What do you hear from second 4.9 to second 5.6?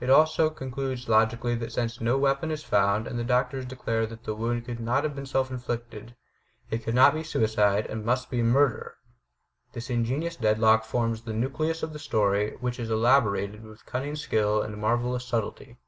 have been self